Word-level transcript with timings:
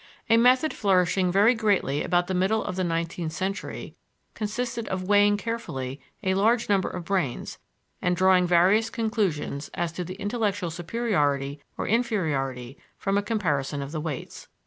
A 0.31 0.37
method 0.37 0.73
flourishing 0.73 1.31
very 1.31 1.53
greatly 1.53 2.01
about 2.01 2.25
the 2.25 2.33
middle 2.33 2.63
of 2.63 2.75
the 2.75 2.83
nineteenth 2.83 3.33
century 3.33 3.93
consisted 4.33 4.87
of 4.87 5.03
weighing 5.03 5.37
carefully 5.37 6.01
a 6.23 6.33
large 6.33 6.67
number 6.69 6.89
of 6.89 7.05
brains 7.05 7.59
and 8.01 8.15
drawing 8.15 8.47
various 8.47 8.89
conclusions 8.89 9.69
as 9.75 9.91
to 9.91 10.11
intellectual 10.15 10.71
superiority 10.71 11.61
or 11.77 11.87
inferiority 11.87 12.79
from 12.97 13.15
a 13.15 13.21
comparison 13.21 13.83
of 13.83 13.91
the 13.91 14.01
weights. 14.01 14.47